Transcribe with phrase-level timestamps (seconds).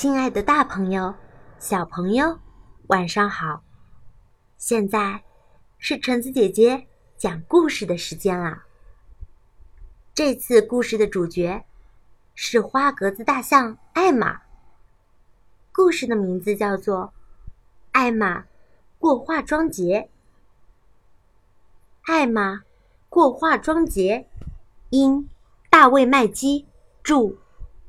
[0.00, 1.12] 亲爱的，大朋友、
[1.58, 2.38] 小朋友，
[2.86, 3.64] 晚上好！
[4.56, 5.24] 现在
[5.76, 6.86] 是橙子姐姐
[7.16, 8.64] 讲故事的时间啦。
[10.14, 11.64] 这次故事的主角
[12.36, 14.40] 是花格子大象艾玛。
[15.72, 17.06] 故事的名字叫做
[17.90, 18.44] 《艾玛
[19.00, 20.08] 过化妆节》。
[22.12, 22.62] 艾玛
[23.08, 24.28] 过化妆节，
[24.90, 25.28] 因
[25.68, 26.68] 大卫麦基
[27.02, 27.34] 著，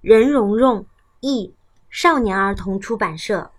[0.00, 0.86] 任蓉蓉
[1.20, 1.54] 译。
[1.90, 3.50] 少年儿童出版社。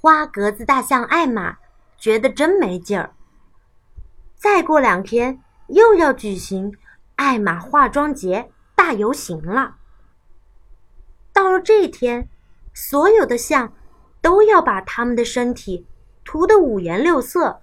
[0.00, 1.58] 花格子大象艾玛
[1.98, 3.14] 觉得真没劲儿。
[4.36, 6.76] 再过两天又要举行
[7.16, 9.76] 艾玛化妆节大游行了。
[11.32, 12.28] 到了这天，
[12.72, 13.72] 所有的象
[14.20, 15.86] 都要把他们的身体
[16.24, 17.60] 涂得五颜六色，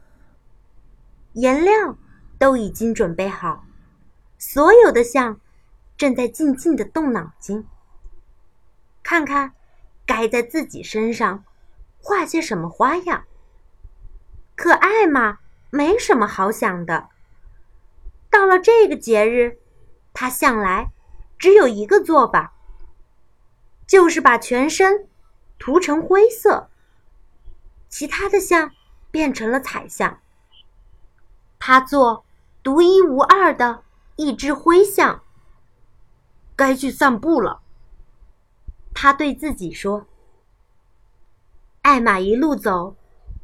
[1.34, 1.98] 颜料
[2.38, 3.66] 都已经准备好，
[4.38, 5.40] 所有的象
[5.96, 7.66] 正在静静的动脑筋。
[9.04, 9.54] 看看，
[10.06, 11.44] 该在自己身上
[12.02, 13.26] 画些什么花样。
[14.56, 17.10] 可艾玛没什么好想的。
[18.30, 19.60] 到了这个节日，
[20.14, 20.92] 他向来
[21.38, 22.54] 只有一个做法，
[23.86, 25.08] 就是把全身
[25.60, 26.70] 涂成灰色，
[27.90, 28.72] 其他的象
[29.12, 30.20] 变成了彩象。
[31.60, 32.26] 他做
[32.62, 33.84] 独一无二的
[34.16, 35.22] 一只灰象。
[36.56, 37.63] 该去散步了。
[38.94, 40.08] 他对自己说
[41.82, 42.96] ：“艾玛一路走，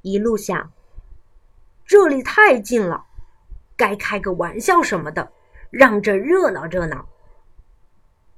[0.04, 0.72] 一路想，
[1.86, 3.06] 这里太近了，
[3.76, 5.32] 该开个玩笑什么的，
[5.70, 7.10] 让这热闹热闹。”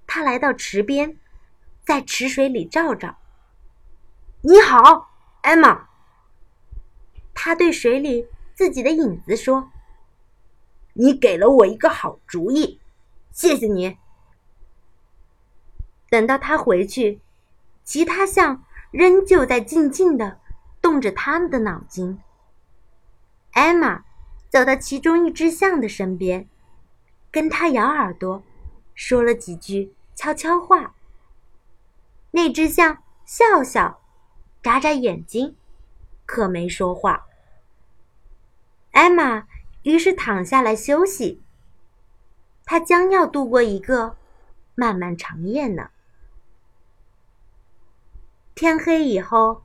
[0.08, 1.18] 他来到池边，
[1.86, 3.18] 在池水里照照。
[4.42, 5.10] “你好，
[5.42, 5.88] 艾玛。”
[7.34, 9.72] 他对水里自己的影子说
[10.94, 12.80] ：“你给了我一个好主意，
[13.32, 13.98] 谢谢你。”
[16.12, 17.22] 等到他回去，
[17.86, 20.42] 其他象仍旧在静静的
[20.82, 22.20] 动着他们的脑筋。
[23.54, 24.04] 艾玛
[24.50, 26.50] 走到其中一只象的身边，
[27.32, 28.44] 跟他咬耳朵，
[28.94, 30.96] 说了几句悄悄话。
[32.32, 34.02] 那只象笑笑，
[34.62, 35.56] 眨眨眼睛，
[36.26, 37.26] 可没说话。
[38.92, 39.48] 艾玛
[39.84, 41.42] 于是躺下来休息。
[42.66, 44.18] 他将要度过一个
[44.76, 45.90] 漫漫长夜呢。
[48.54, 49.64] 天黑以后，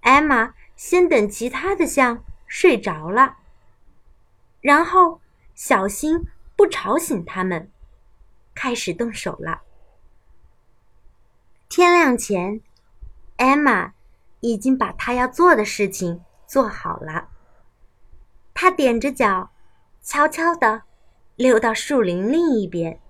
[0.00, 3.36] 艾玛先等其他的象睡着了，
[4.60, 5.20] 然后
[5.54, 6.24] 小心
[6.56, 7.70] 不吵醒他们，
[8.54, 9.62] 开始动手了。
[11.68, 12.60] 天亮前，
[13.36, 13.92] 艾玛
[14.40, 17.28] 已经把她要做的事情做好了。
[18.54, 19.50] 她踮着脚，
[20.02, 20.82] 悄悄地
[21.34, 23.00] 溜到树林另一边，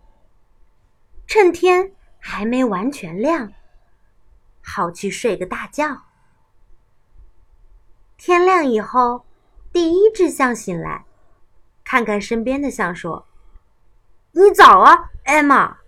[1.27, 3.53] 趁天还没完全亮。
[4.65, 6.03] 好去睡个大觉。
[8.17, 9.27] 天亮以后，
[9.71, 11.05] 第一只象醒来，
[11.85, 13.27] 看看身边的象，说
[14.33, 15.79] ：“你早啊，艾玛。”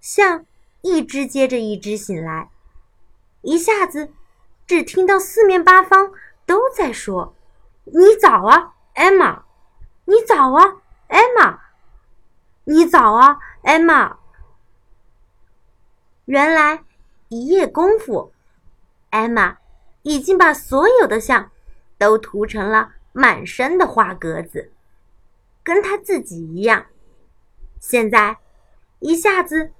[0.00, 0.46] 象
[0.82, 2.50] 一只接着一只醒来，
[3.42, 4.12] 一下子，
[4.66, 6.12] 只听到四面八方
[6.46, 7.34] 都在说
[7.84, 9.42] ：“你早啊，艾玛！
[10.04, 10.76] 你早啊，
[11.08, 11.58] 艾玛！
[12.64, 14.18] 你早啊，艾玛！”
[16.26, 16.84] 原来。
[17.28, 18.32] 一夜功夫，
[19.10, 19.58] 艾玛
[20.02, 21.50] 已经把所有的象
[21.98, 24.72] 都涂成了满身的花格子，
[25.62, 26.86] 跟她自己一样。
[27.78, 28.38] 现在，
[29.00, 29.72] 一下子，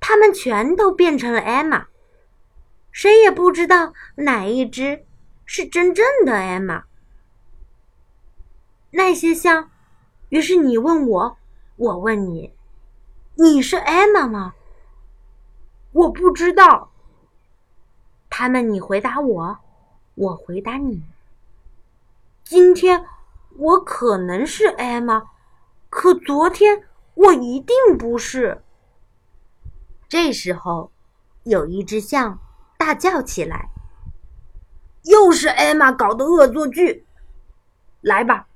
[0.00, 1.86] 它们全都变成了艾玛，
[2.90, 5.04] 谁也不知道哪一只
[5.44, 6.86] 是真正的艾玛。
[8.90, 9.70] 那些象，
[10.30, 11.38] 于是你问我，
[11.76, 12.52] 我问你，
[13.36, 14.54] 你是艾玛吗？
[15.92, 16.90] 我不知道。
[18.38, 19.58] 他们，你回答我，
[20.14, 21.02] 我回答你。
[22.44, 23.06] 今天
[23.56, 25.22] 我可能是艾玛，
[25.88, 28.62] 可昨天我一定不是。
[30.06, 30.90] 这时候，
[31.44, 32.38] 有一只象
[32.76, 33.70] 大叫起来
[35.04, 37.06] ：“又是艾玛搞的恶作剧！
[38.02, 38.46] 来吧，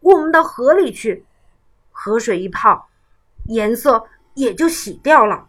[0.00, 1.24] 我们到河里去，
[1.90, 2.90] 河水一泡，
[3.46, 4.04] 颜色
[4.34, 5.48] 也就洗掉了。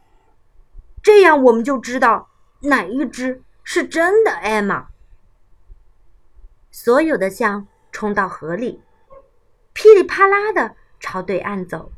[1.02, 2.30] 这样我们就知道
[2.62, 4.88] 哪一只。”是真的，艾玛。
[6.69, 8.81] 所有的象冲到河里，
[9.74, 11.92] 噼里啪啦的朝对岸走。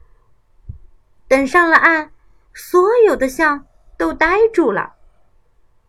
[1.27, 2.11] 等上了岸，
[2.53, 3.65] 所有的象
[3.97, 4.95] 都呆住了，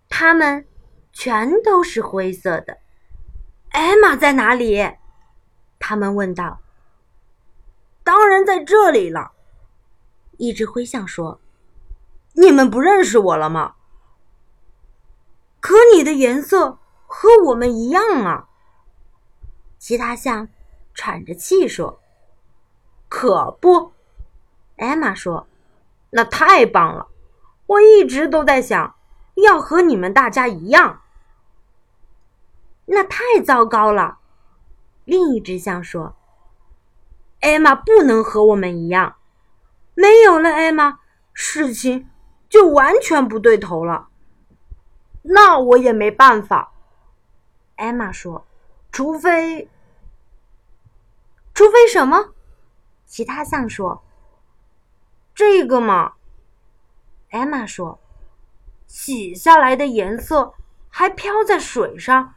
[0.09, 0.67] 它们
[1.13, 2.79] 全都是灰色的。
[3.71, 4.97] 艾玛在哪里？
[5.79, 6.61] 他们问道。
[8.03, 9.33] 当然在这里了，
[10.39, 11.41] 一只灰象说
[12.35, 13.75] ：“你们不认识我了吗？
[15.67, 16.79] 可你的颜色
[17.09, 18.47] 和我们一样啊！
[19.79, 20.47] 其他象
[20.95, 22.01] 喘着气说
[23.11, 23.93] ：“可不。”
[24.79, 25.49] 艾玛说
[26.11, 27.09] ：“那太棒了！
[27.67, 28.95] 我一直都在想
[29.35, 31.03] 要和你们大家一样。”
[32.87, 34.19] 那太糟糕了！
[35.05, 36.15] 另一只象说
[37.43, 39.17] ：“艾玛不能和我们一样，
[39.97, 41.01] 没有了艾玛，
[41.33, 42.09] 事情
[42.49, 44.11] 就完全不对头了。”
[45.29, 46.73] 那我也没办法，
[47.75, 48.47] 艾玛说
[48.93, 49.69] ：“除非，
[51.53, 52.33] 除非什么？”
[53.07, 54.05] 其他象说
[55.35, 56.13] ：“这个嘛。”
[57.31, 57.99] 艾玛说
[58.87, 60.55] ：“洗下来的颜色
[60.89, 62.35] 还飘在水上，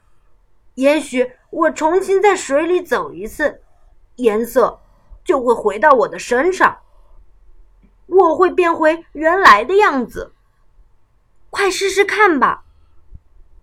[0.73, 3.61] 也许我重新在水里走一次，
[4.15, 4.81] 颜色
[5.23, 6.79] 就会回到我的身上，
[8.07, 10.33] 我会变回原来的样子。
[11.51, 12.65] 快试试看吧。”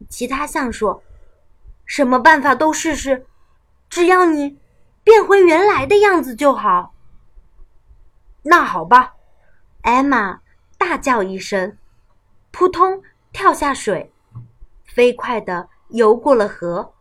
[0.08, 1.03] 其他象说
[1.85, 3.26] ：“什么办法都试试，
[3.88, 4.58] 只要你
[5.03, 6.94] 变回原来的样子就好。”
[8.43, 9.14] 那好吧，
[9.82, 10.41] 艾玛
[10.79, 11.76] 大叫一声，
[12.50, 14.12] 扑通跳下水，
[14.85, 16.94] 飞快地游过了河，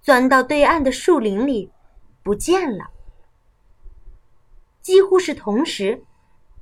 [0.00, 1.72] 钻到对岸的树林里，
[2.22, 2.90] 不见了。
[4.80, 6.04] 几乎是同时，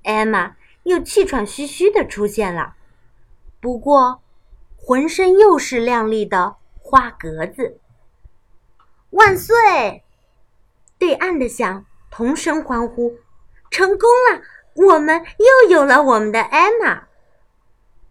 [0.04, 2.74] 艾玛又气喘吁吁地出现了，
[3.60, 4.22] 不过。
[4.86, 7.80] 浑身又是亮丽的花格子，
[9.10, 10.04] 万岁！
[10.96, 13.16] 对岸的象同声欢呼
[13.68, 14.42] ：“成功了！
[14.74, 17.08] 我们又有了我们的艾玛！”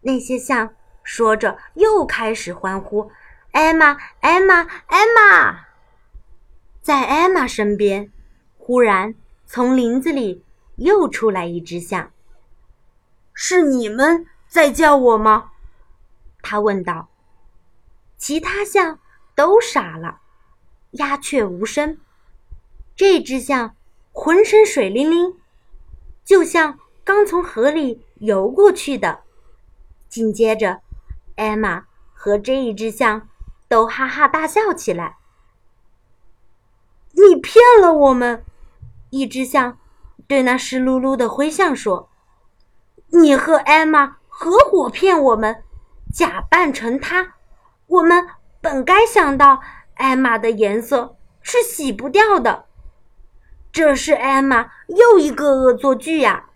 [0.04, 3.10] 那些象说着，又开始欢呼
[3.52, 5.60] ：“艾玛，艾玛，艾玛！”
[6.84, 8.12] 在艾玛身边，
[8.58, 9.14] 忽然
[9.46, 10.44] 从林子里
[10.74, 12.10] 又出来一只象。
[13.32, 15.52] 是你们在叫我吗？
[16.48, 17.08] 他问道
[18.16, 19.00] ：“其他象
[19.34, 20.20] 都傻了，
[20.92, 21.98] 鸦雀无声。
[22.94, 23.74] 这只象
[24.12, 25.34] 浑身水灵灵，
[26.24, 29.24] 就像刚从河里游过去的。
[30.08, 30.82] 紧接着，
[31.34, 33.28] 艾玛和这一只象
[33.66, 35.16] 都哈哈大笑起来。
[37.10, 38.44] ‘你骗了我们！’
[39.10, 39.78] 一只象
[40.28, 42.08] 对那湿漉漉的灰象说
[43.10, 45.64] ：‘你和艾玛合伙骗我们！’”
[46.16, 47.34] 假扮成他，
[47.88, 48.26] 我们
[48.62, 49.60] 本该想到
[49.96, 52.64] 艾玛的颜色是洗不掉的。
[53.70, 56.48] 这是艾玛又一个恶作剧呀！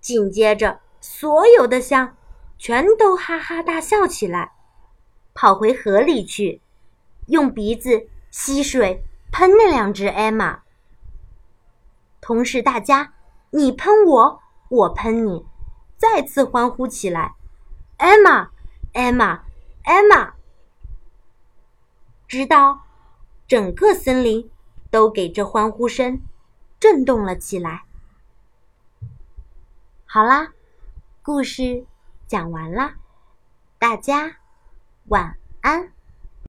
[0.00, 2.16] 紧接着，所有的象
[2.56, 4.52] 全都哈哈大笑起来，
[5.34, 6.62] 跑回河里去，
[7.26, 9.02] 用鼻子吸水
[9.32, 10.60] 喷那两只艾玛。
[12.20, 13.14] 同时，大家
[13.50, 15.44] 你喷我，我喷你，
[15.96, 17.34] 再次欢呼起来。
[18.02, 18.50] 艾玛，
[18.94, 19.44] 艾玛，
[19.84, 20.32] 艾玛！
[22.26, 22.82] 直到
[23.46, 24.50] 整个森林
[24.90, 26.20] 都给这欢呼声
[26.80, 27.84] 震动了起来。
[30.04, 30.52] 好啦，
[31.22, 31.86] 故事
[32.26, 32.96] 讲完啦，
[33.78, 34.38] 大家
[35.06, 35.92] 晚安。